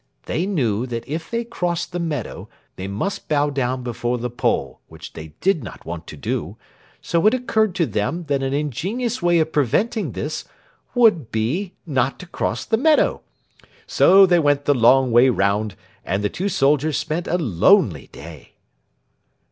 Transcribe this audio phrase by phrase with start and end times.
[0.25, 4.79] They knew that if they crossed the meadow they must bow down before the pole,
[4.87, 6.57] which they did not want to do,
[7.03, 10.43] so it occurred to them that an ingenious way of preventing this
[10.95, 13.21] would be not to cross the meadow.
[13.85, 18.53] So they went the long way round, and the two soldiers spent a lonely day.